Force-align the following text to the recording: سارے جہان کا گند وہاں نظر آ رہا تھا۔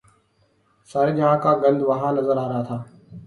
سارے 0.89 1.11
جہان 1.17 1.37
کا 1.43 1.51
گند 1.63 1.81
وہاں 1.87 2.11
نظر 2.13 2.37
آ 2.37 2.47
رہا 2.49 2.61
تھا۔ 2.67 2.77